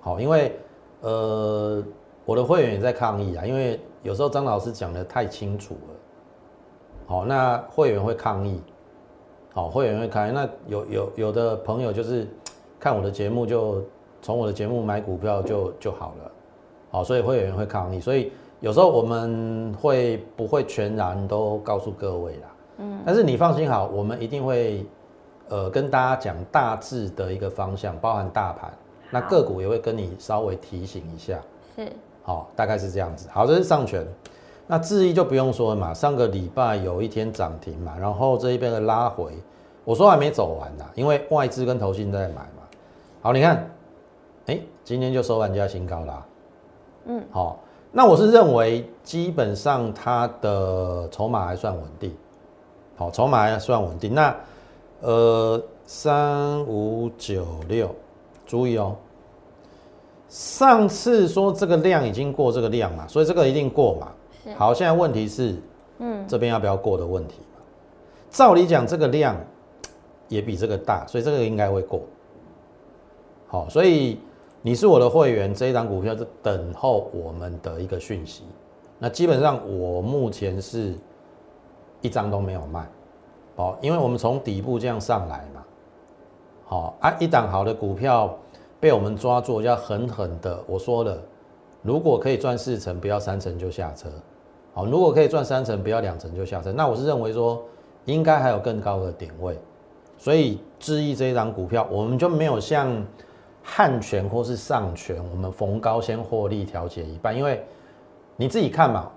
[0.00, 0.58] 好，因为
[1.02, 1.84] 呃，
[2.24, 5.93] 我的会员也在抗议啊，因为有时候张老师讲的太清楚了。
[7.06, 8.60] 好，那会员会抗议，
[9.52, 10.32] 好，会员会抗议。
[10.32, 12.26] 那有有有的朋友就是
[12.80, 13.82] 看我的节目，就
[14.22, 16.30] 从我的节目买股票就就好了，
[16.90, 18.00] 好，所以会员会抗议。
[18.00, 22.48] 所以有时候我们会不会全然都告诉各位啦？
[22.78, 24.84] 嗯，但是你放心好，我们一定会
[25.48, 28.72] 呃跟大家讲大致的一个方向，包含大盘，
[29.10, 31.38] 那个股也会跟你稍微提醒一下。
[31.76, 33.28] 是，好，大概是这样子。
[33.30, 34.06] 好，这是上权。
[34.66, 39.30] 那智毅就不用说了嘛，上个礼拜有一天涨停嘛，然后这一边的拉回，
[39.84, 42.62] 我说还没走完呐，因为外资跟投信在买嘛。
[43.20, 43.70] 好，你看，
[44.46, 46.26] 哎，今天就收完家新高啦。
[47.04, 47.60] 嗯，好，
[47.92, 52.16] 那我是认为基本上它的筹码还算稳定，
[52.96, 54.14] 好，筹码还算稳定。
[54.14, 54.34] 那
[55.02, 57.94] 呃，三五九六，
[58.46, 58.96] 注意哦，
[60.30, 64.08] 上次说这个量已经过这个量嘛，所以这个一定过嘛。
[64.56, 65.56] 好，现在问题是，
[65.98, 67.62] 嗯，这边要不要过的问题嘛？
[68.30, 69.36] 照理讲，这个量
[70.28, 72.02] 也比这个大，所以这个应该会过。
[73.46, 74.18] 好，所以
[74.60, 78.44] 你是我的会员，这一档股票是等候我们的一个讯息。
[78.98, 80.94] 那基本上我目前是
[82.00, 82.86] 一张都没有卖，
[83.56, 85.62] 好，因为我们从底部这样上来嘛。
[86.66, 88.36] 好啊，一档好的股票
[88.80, 90.62] 被我们抓住，要狠狠的。
[90.66, 91.18] 我说了，
[91.82, 94.08] 如果可以赚四成，不要三成就下车。
[94.74, 96.72] 好，如果可以赚三成，不要两成就下车。
[96.72, 97.62] 那我是认为说，
[98.06, 99.56] 应该还有更高的点位，
[100.18, 102.92] 所以智毅这一张股票，我们就没有像
[103.62, 107.64] 汉权或是上权，我们逢高先获利调节一半，因为
[108.34, 109.08] 你自己看嘛，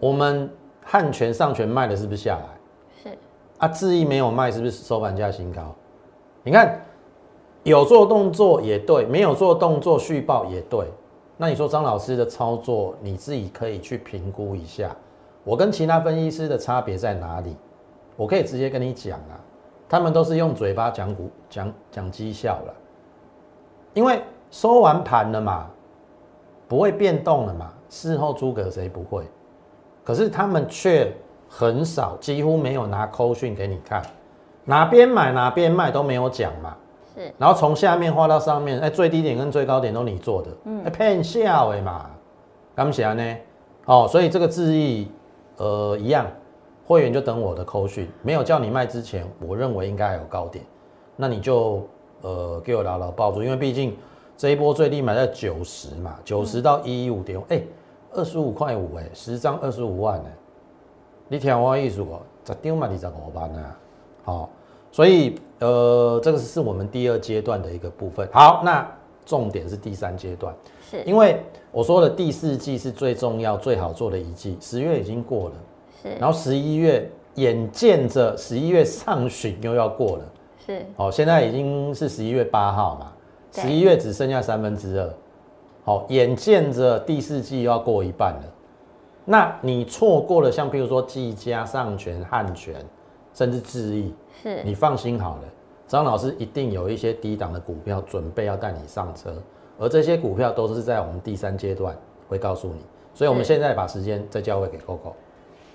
[0.00, 0.50] 我们
[0.82, 3.10] 汉权上权卖的是不是下来？
[3.12, 3.18] 是
[3.58, 5.72] 啊，智毅没有卖，是不是收盘价新高？
[6.42, 6.84] 你看
[7.62, 10.84] 有做动作也对，没有做动作续报也对。
[11.36, 14.94] 那你说张老师的操作，你自己可以去评估一下，
[15.44, 17.56] 我跟其他分析师的差别在哪里？
[18.16, 19.40] 我可以直接跟你讲啊，
[19.88, 22.74] 他们都是用嘴巴讲股讲讲绩效了，
[23.94, 25.66] 因为收完盘了嘛，
[26.68, 29.24] 不会变动了嘛，事后诸葛谁不会？
[30.04, 31.12] 可是他们却
[31.48, 34.02] 很少，几乎没有拿扣讯给你看，
[34.64, 36.76] 哪边买哪边卖都没有讲嘛。
[37.14, 42.10] 是，然后从下面画到上面，哎，最低点跟最高点都你做的，嗯，骗笑哎嘛，
[42.74, 43.36] 刚写呢，
[43.86, 45.10] 哦，所以这个字意，
[45.56, 46.26] 呃，一样，
[46.86, 50.64] 会员就等我的扣讯，没有叫你卖之前，我认为应该有高点，
[51.16, 51.86] 那你就
[52.22, 53.96] 呃给我牢牢抱住，因为毕竟
[54.36, 57.62] 这一波最低买在九十嘛，九十到一一五点，哎，
[58.12, 60.32] 二十五块五，哎，十张二十五万，哎，
[61.28, 63.76] 你听我意思哦，十张嘛二十五万啊，
[64.24, 64.50] 好，
[64.90, 68.28] 所以呃，这个是我们第二阶段的一个部分。
[68.32, 68.86] 好，那
[69.24, 70.52] 重点是第三阶段，
[70.90, 71.02] 是。
[71.04, 75.54] 因为我说的第四季是最重要、最好做的一季，十月已经过了，
[76.02, 80.24] 是，然后十一月眼见着十一月上旬又要过了。
[80.66, 80.84] 是。
[80.96, 83.12] 哦，现在已经是十一月八号嘛，
[83.52, 85.14] 十一月只剩下三分之二，
[85.84, 88.42] 好，眼见着第四季要过一半了，
[89.24, 92.74] 那你错过了像譬如说季家、上权、汉权，
[93.34, 95.42] 甚至智毅，是你放心好了，
[95.86, 99.34] 张老师一定有一些低档的股票准备要带你上车，
[99.78, 101.94] 而这些股票都是在我们第三阶段
[102.28, 105.12] 会告诉你，所以我们是现在把时间再交回给 Coco。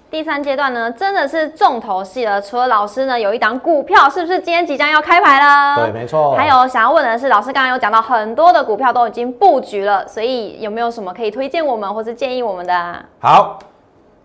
[0.10, 2.42] 第三阶段呢，真的是重头戏了。
[2.42, 5.76] 除了老师呢，有一档股票，是不是今天即将要开牌了？
[5.76, 5.92] 对，。
[5.92, 6.34] 没错。
[6.34, 13.06] 还有想要问的是，老师刚刚有讲到很多的股票都已经布局了，所以有没有什么可以推荐我们或是建议我们的啊？
[13.20, 13.60] 好，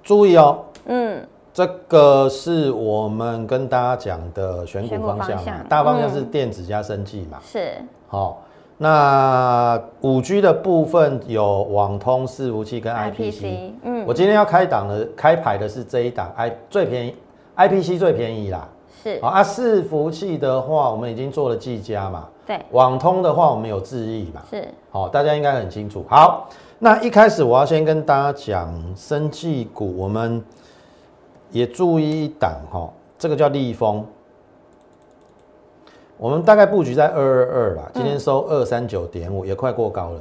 [0.05, 5.39] 注意哦，嗯，这个是我们跟大家讲的选选股方向
[5.69, 7.39] 大方向是嗯电子加生技嘛。
[7.45, 7.73] 是
[8.09, 8.43] 好、
[8.79, 13.73] 那五 G 的部分有网通、伺服器跟 IPC。
[13.83, 17.15] 嗯，我今天要开档的开牌的是这一档 I 最便宜
[17.57, 18.67] ，IPC 最便宜啦。
[19.03, 22.29] 是好啊，伺服器的话，我们已经做了技嘉嘛。
[22.47, 24.41] 对，网通的话，我们有智毅嘛。
[24.51, 26.05] 是好、大家应该很清楚。
[26.09, 30.43] 好，那一开始我要先跟大家讲生技股，我们
[31.53, 34.05] 也注意一档哈、这个叫利丰，
[36.17, 40.21] 我们大概布局在二二二啦，今天收二三九点五，也快过高了。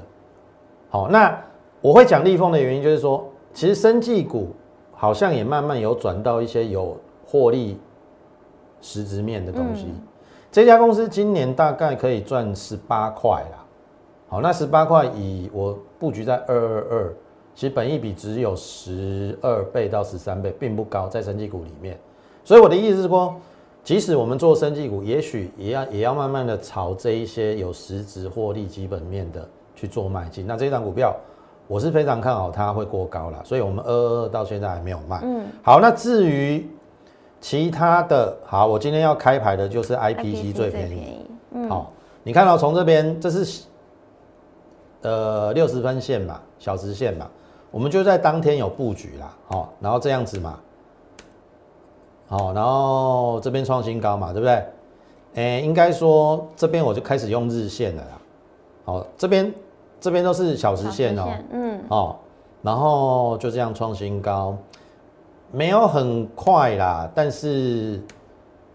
[0.90, 1.36] 好，那
[1.82, 4.50] 我会讲利丰的原因就是说，其实生技股
[4.94, 7.80] 好像也慢慢有转到一些有获利
[8.82, 9.86] 实质面的东西。
[9.88, 10.08] 嗯
[10.52, 13.66] 这家公司今年大概可以赚十八块啦。
[14.28, 17.14] 好，那十八块以我布局在二二二，
[17.54, 21.98] 其实本益比只有十二倍到十三倍，并不高，在生技股里面。
[22.44, 23.36] 所以我的意思是说，
[23.84, 30.46] 即使我们做生技股，也许也要也要慢慢的朝这一些有实质获利基本面的去做迈进。
[30.48, 31.16] 那这一档股票，
[31.68, 35.20] 我是非常看好它会过高了，所以我们二二二到现在还没有卖。
[35.24, 36.68] 嗯好，那至于
[37.40, 41.26] 其他的，好，我今天要开牌的就是 IPC 最便宜。
[41.52, 41.92] 嗯，好，
[42.24, 43.64] 你看到、从这边，这是
[45.02, 47.28] 呃六十分线嘛，小时线嘛，
[47.72, 50.60] 我们就在当天有布局啦，好、然后这样子嘛，
[52.28, 54.66] 好、然后这边创新高嘛，对不对？
[55.36, 58.22] 哎，应该说这边我就开始用日线了啦，
[58.84, 59.54] 好、这边
[60.00, 62.16] 这边都是小时线哦，嗯，哦，
[62.62, 64.58] 然后就这样创新高，
[65.52, 68.02] 没有很快啦，但是，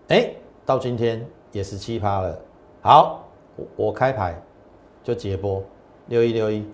[0.09, 0.31] 哎，
[0.65, 2.39] 到今天也十七趴了。
[2.81, 3.25] 好，
[3.57, 4.41] 我我开牌
[5.05, 5.63] 就截波
[6.07, 6.65] 六一六一。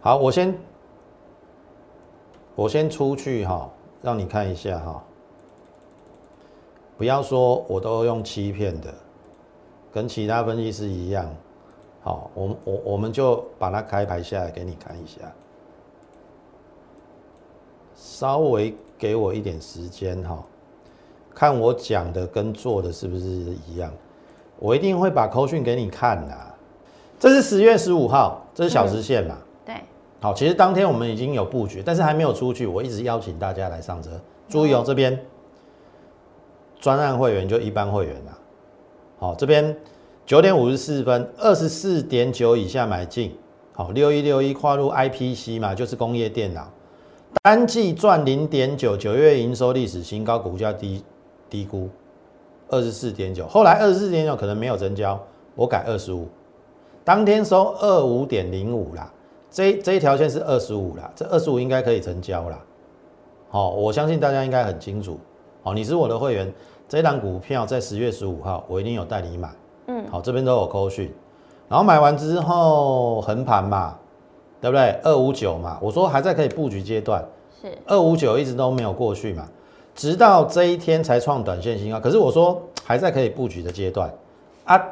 [0.00, 0.54] 好，我先
[2.54, 3.70] 我先出去哈，
[4.02, 5.02] 让你看一下哈。
[6.98, 8.92] 不要说我都用欺骗的，
[9.92, 11.28] 跟其他分析师一样。
[12.02, 15.20] 好，我们我我们就把它开牌下来给你看一下，
[17.94, 20.44] 稍微给我一点时间哈，
[21.34, 23.90] 看我讲的跟做的是不是一样，
[24.58, 26.36] 我一定会把扣讯给你看的。
[27.18, 29.36] 这是十月十五号，这是小时线嘛？
[29.38, 29.51] 对，
[30.22, 32.64] 好，其实当天我们已经有布局，但是还没有出去。
[32.64, 34.10] 我一直邀请大家来上车，
[34.48, 35.18] 注意哦，这边
[36.78, 38.38] 专案会员就一般会员啦。
[39.18, 39.76] 好，这边
[40.24, 43.36] 九点五十四分，二十四点九以下买进。
[43.72, 46.70] 好，六一六一跨入 IPC 嘛，就是工业电脑，
[47.42, 51.02] 单季赚零点九，九月营收历史新高，股价低
[51.50, 51.90] 低估
[52.68, 55.20] 二十四点九，后来二十四点九可能没有成交，
[55.56, 56.28] 我改二十五。
[57.02, 59.12] 当天收二五点零五啦，
[59.52, 62.58] 这这一条线是二十五啦，这二十五应该可以成交啦。
[63.50, 65.18] 好、我相信大家应该很清楚。
[65.62, 66.50] 好、你是我的会员，
[66.88, 69.50] 这一档股票在十月十五号，我一定有带你买。
[69.88, 71.12] 嗯，好，这边都有扣讯，
[71.68, 73.98] 然后买完之后横盘嘛，
[74.58, 74.98] 对不对？
[75.02, 77.22] 二五九嘛，我说还在可以布局阶段，
[77.60, 79.46] 是二五九一直都没有过去嘛，
[79.94, 82.00] 直到这一天才创短线新高。
[82.00, 84.10] 可是我说还在可以布局的阶段
[84.64, 84.82] 啊，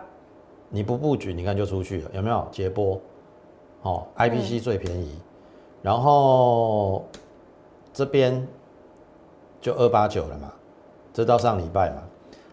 [0.68, 3.00] 你不布局，你看就出去了，有没有接波？
[3.82, 5.18] 哦，IPC 最便宜，
[5.82, 7.04] 然后
[7.92, 8.46] 这边
[9.60, 10.52] 就二八九了嘛，
[11.12, 12.02] 这到上礼拜嘛。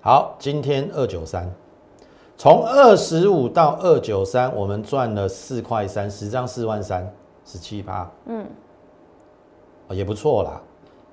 [0.02, 1.52] 好，今天二九三，
[2.38, 7.14] 从二十五到二九三，我们赚了四块三，十张四万三，
[7.46, 8.10] 十七趴。
[8.26, 8.46] 嗯，
[9.90, 10.62] 哦，也不错啦，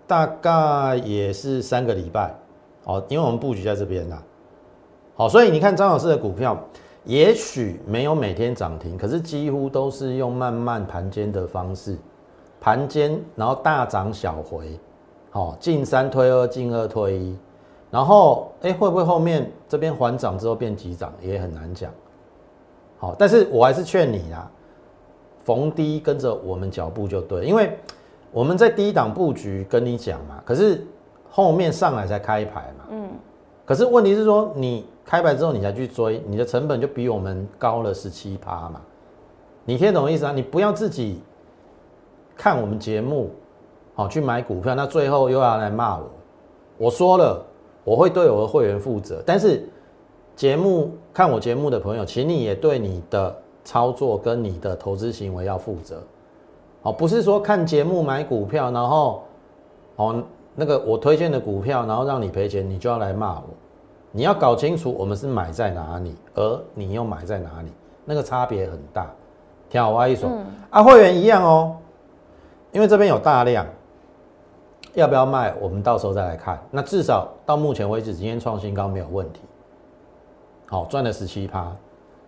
[0.07, 2.33] 大概也是三个礼拜，
[2.85, 4.23] 哦，因为我们布局在这边啦，
[5.17, 6.57] 好，所以你看张老师的股票，
[7.05, 11.99] 也许没有每天涨停，可是几乎都是用慢慢盘间的方式，
[12.61, 14.81] 盘间然后大涨小回，
[15.31, 17.37] 好进三推二，进二推一，
[17.91, 21.91] 然后哎会不会后面这边缓涨之后变急涨也很难讲，
[22.99, 24.51] 好，但是我还是劝你啦，
[25.43, 27.77] 逢低跟着我们脚步就对，因为
[28.33, 30.83] 我们在低档布局跟你讲嘛，可是
[31.29, 33.11] 后面上来才开牌嘛，嗯，
[33.67, 34.87] 可是问题是说你。
[35.05, 38.81] 开牌之后你才去追，你的成本就比我们高了十七趴嘛？
[39.65, 40.33] 你听懂意思啊？
[40.33, 41.21] 你不要自己
[42.37, 43.31] 看我们节目，
[43.95, 46.05] 好去买股票，那最后又要来骂我。
[46.77, 47.45] 我说了，
[47.85, 49.69] 我会对我的会员负责，但是
[50.35, 56.03] 节目看我节目的朋友，请你也对你的操作跟你的投资行为要负责。
[56.83, 59.23] 好，不是说看节目买股票，然后
[59.97, 60.23] 哦
[60.55, 63.45] 那个我推荐的股票，然后让你赔钱，你就要来骂我。
[64.17, 67.73] 你要搞清楚，我们是买在哪里，而你又买在哪里，
[68.05, 69.11] 那个差别很大。
[69.69, 70.31] 听好我一说，
[70.71, 71.77] 啊，会员一样哦，
[72.71, 73.67] 因为这边有大量，
[74.93, 75.53] 要不要卖？
[75.61, 76.63] 我们到时候再来看。
[76.71, 79.41] 那至少到目前为止，今天创新高没有问题。
[80.67, 81.75] 好，赚了十七趴，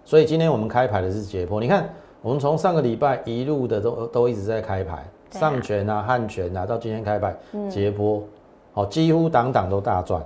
[0.05, 1.61] 所以今天我们开牌的是捷波。
[1.61, 1.89] 你看，
[2.21, 7.37] 我们从上个礼拜一路的都都一直在开牌，上权啊、汉权啊，到今天开牌
[7.71, 8.25] 捷波，
[8.73, 10.21] 好，几乎档档都大赚，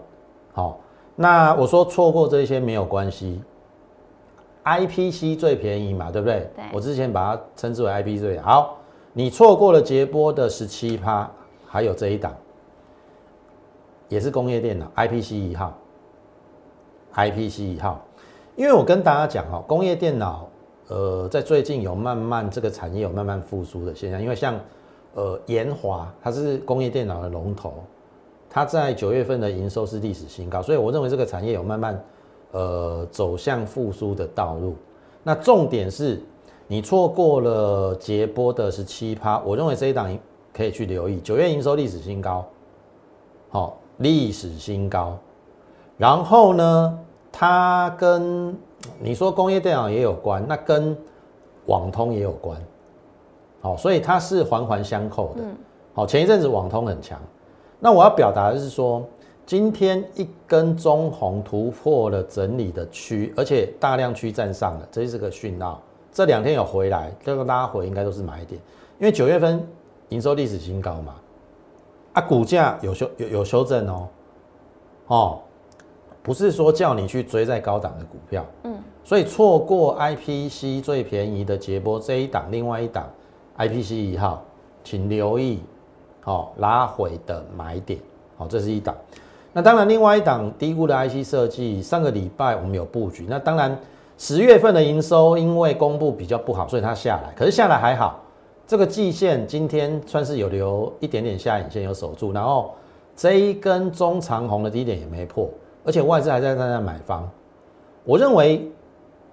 [0.54, 0.80] 好。
[1.22, 3.42] 那我说错过这些没有关系
[4.64, 6.50] ，IPC 最便宜嘛，对不对？
[6.56, 6.64] 对。
[6.72, 8.78] 我之前把它称之为 IPC 最好。
[9.12, 11.30] 你错过了捷波的十七趴，
[11.66, 12.34] 还有这一档，
[14.08, 15.76] 也是工业电脑 IPC 一号
[17.14, 18.00] ，IPC 一号。
[18.56, 20.48] 因为我跟大家讲哈，工业电脑，
[20.88, 24.58] 呃，在最近有慢慢这个产业有慢慢复苏的现象，因为像
[25.12, 27.74] 呃延华，它是工业电脑的龙头。
[28.53, 32.05] 它在九月份的营收是历史新高，所以我认为这个产业有慢慢
[32.51, 34.74] 呃走向复苏的道路。
[35.22, 36.20] 那重点是
[36.66, 40.18] 你错过了捷波的十七趴，我认为这一档
[40.53, 41.20] 可以去留意。
[41.20, 42.44] 九月营收历史新高，
[43.51, 45.16] 好，历史新高。
[45.96, 46.98] 然后呢，
[47.30, 48.57] 它跟
[48.98, 50.96] 你说工业电脑也有关，那跟
[51.66, 52.61] 网通也有关，
[53.61, 55.42] 好，所以它是环环相扣的。
[55.94, 57.16] 好，前一阵子网通很强。
[57.80, 59.02] 那我要表达的是说，
[59.46, 65.82] 今天一根中红突破了整理的区，而且大量区站上了，这是个讯号。
[66.12, 68.60] 这两天有回来，这个拉回应该都是买点，
[68.98, 69.66] 因为九月份
[70.10, 71.14] 营收历史新高嘛，
[72.12, 74.08] 啊，股价有修有有修正哦，
[75.06, 75.38] 哦，
[76.22, 83.08] 不是说叫你去追在高档的股票，嗯，所以错过 IPC 最便宜的捷波这一档，另外一档
[83.56, 84.44] IPC 一号，
[84.84, 85.60] 请留意。
[86.22, 87.98] 好，拉回的买点，
[88.36, 88.94] 好，这是一档。
[89.52, 93.26] 那当然，另外一档低估的 IC 设计，上个礼拜我们有布局。
[93.28, 93.76] 那当然，
[94.16, 97.32] 十月份的营收因为公布比较不好，所以它下来。
[97.34, 98.20] 可是下来还好，
[98.66, 102.74] 这个季线今天算是有留一点点下影线有守住，然后
[103.16, 105.48] 这一根中长红的低点也没破，
[105.84, 107.28] 而且外资还在在那买方。
[108.04, 108.70] 我认为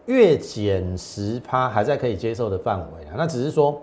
[0.06, 3.80] 月减十趴还在可以接受的范围啊，那只是说。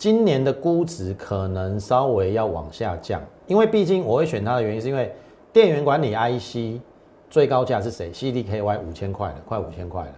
[0.00, 5.14] 今年的估值可能稍微要往下降，因为毕竟我会选它的原因是因为
[5.52, 6.80] 电源管理 IC
[7.28, 10.14] 最高价是谁？CDKY 五千块了，快五千块了，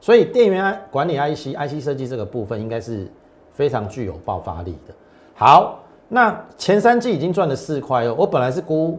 [0.00, 3.06] 所以电源管理 IC IC 设计这个部分应该是
[3.52, 4.94] 非常具有爆发力的。
[5.34, 8.98] 好，那前三季已经赚了四块哦，我本来是估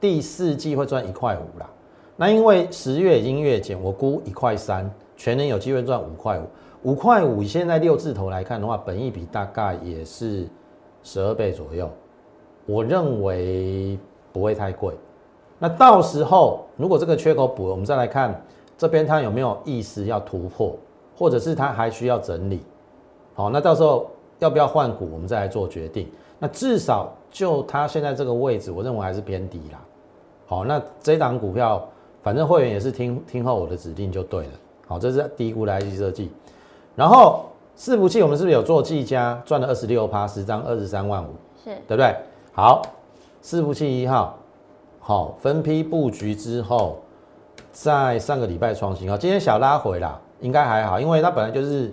[0.00, 1.70] 第四季会赚一块五啦，
[2.16, 6.42] 那因为十月已经月减，我估一块三，全年有机会赚五块五。
[6.84, 10.46] 五块五，现在六字头来看的话，本益比大概也是
[11.02, 11.90] 十二倍左右，
[12.66, 13.98] 我认为
[14.32, 14.94] 不会太贵。
[15.58, 18.38] 那到时候如果这个缺口补，我们再来看
[18.76, 20.76] 这边它有没有意思要突破，
[21.16, 22.60] 或者是它还需要整理。
[23.32, 26.06] 好，那到时候要不要换股，我们再来做决定。
[26.38, 29.80] 那至少就它现在这个位置，我认为还是偏低啦。
[30.46, 31.88] 好，那这档股票，
[32.22, 34.52] 反正会员也是听听候我的指令就对了。
[34.86, 36.30] 好，这是低估的 IC 设计。
[36.96, 41.28] 然后伺服器我们是不是有做技嘉赚了二十六趴十张二十三万五，
[41.64, 42.14] 是对不对？
[42.52, 42.80] 好，
[43.42, 44.38] 伺服器一号，
[45.00, 47.00] 好分批布局之后，
[47.72, 51.92] 在上个礼拜创新，啊今天小拉回啦，应该还好，因为它本来就是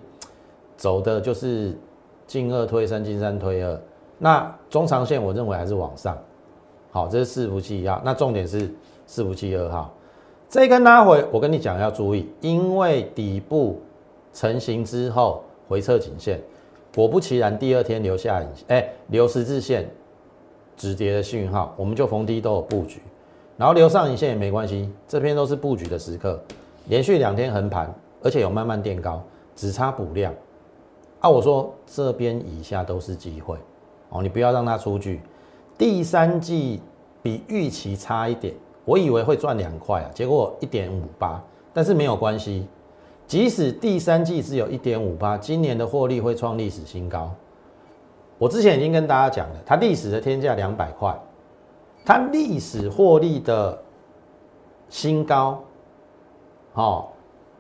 [0.78, 1.76] 走的就是
[2.28, 3.82] 进二推三进三推二，
[4.20, 6.16] 那中长线我认为还是往上，
[6.92, 8.68] 好，这是伺服器一号，那重点是
[9.08, 9.92] 伺服器二号，
[10.48, 13.82] 这根拉回我跟你讲要注意，因为底部。
[14.34, 16.40] 成型之后回撤颈线，
[16.96, 19.90] 果不其然，第二天留下影哎留十字线
[20.78, 23.02] 止跌的讯号，我们就逢低都有布局，
[23.58, 26.42] 然后留上影线也没关系，这边都是布局的时刻，
[26.88, 29.22] 连续两天横盘，而且有慢慢垫高，
[29.56, 30.34] 只差补量。
[31.20, 33.56] 啊，我说这边以下都是机会
[34.10, 35.22] 哦，你不要让它出局。
[35.78, 36.82] 第三季
[37.22, 38.56] 比预期差一点，
[38.86, 42.68] 我以为会赚两块啊，结果一点五八，但是没有关系。
[43.32, 47.32] 即使第三季只有一点五八，今年的获利会创历史新高。
[48.38, 51.18] 我之前已经跟大家讲了，它历史的天价两百块，
[52.04, 53.82] 它历史获利的
[54.90, 55.64] 新高，
[56.74, 57.08] 哦，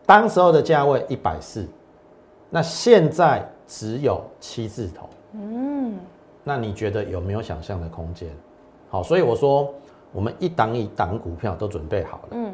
[0.06, 1.66] 当时候的价位一百四，
[2.50, 5.98] 那现在只有七字头，嗯，
[6.44, 8.28] 那你觉得有没有想象的空间？
[8.90, 9.74] 好，所以我说
[10.12, 12.52] 我们一档一档股票都准备好了，嗯，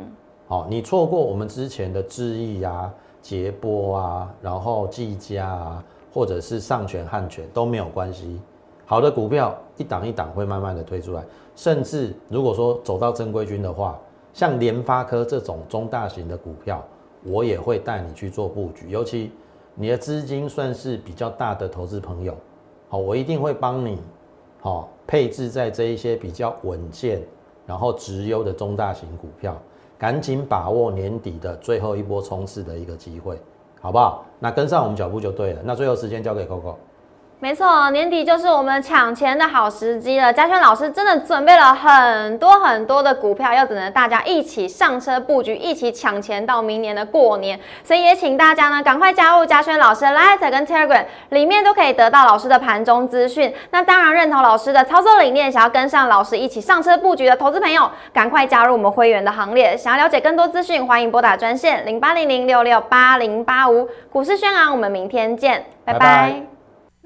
[0.47, 2.93] 好，你错过我们之前的智毅啊、
[3.27, 5.83] 捷波啊，然后技嘉啊。
[6.13, 8.41] 或者是上权、汉权都没有关系，
[8.87, 11.23] 好的股票一档一档会慢慢的推出来，
[11.55, 13.99] 甚至如果说走到正规军的话，
[14.33, 16.83] 像联发科这种中大型的股票，
[17.23, 18.89] 我也会带你去做布局。
[18.89, 19.31] 尤其
[19.75, 22.35] 你的资金算是比较大的投资朋友，
[22.89, 23.99] 好，我一定会帮你，
[24.59, 27.21] 好配置在这一些比较稳健，
[27.67, 29.55] 然后直优的中大型股票，
[29.97, 33.39] 赶紧把握年底的最后一波冲刺的一个机会。
[33.79, 34.25] 好不好？
[34.39, 35.61] 那跟上我们脚步就对了。
[35.63, 36.75] 那最后时间交给 Coco。
[37.39, 40.33] 没错，年底就是我们抢钱的好时机了。
[40.33, 47.59] 嘉轩老师真的准备了很多很多的股票，要等着大家一起上车布局，一起抢钱到明年的过年。
[47.83, 53.53] 所以也请大家呢，赶快加入嘉轩老师的 Light 跟 Telegram，里面都可以得到老师的盘中资讯。
[53.69, 59.77] 那当然认同老师的操作理念，想要跟上老师一起上车布局的投资朋友，赶快加入我们会员的行列。
[59.77, 64.71] 想要了解更多资讯，欢迎拨打专线零八零零六六八零八五股市宣昂。
[64.71, 66.56] 我们明天见，拜拜。